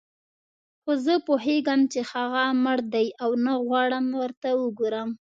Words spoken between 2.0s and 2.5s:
هغه